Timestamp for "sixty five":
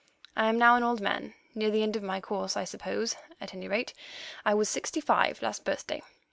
4.67-5.43